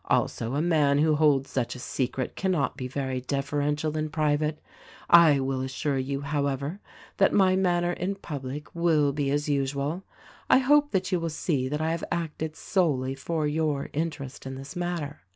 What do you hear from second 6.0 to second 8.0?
however, that my manner